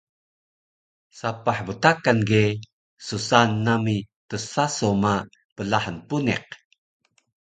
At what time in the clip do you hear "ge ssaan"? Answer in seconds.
2.29-3.51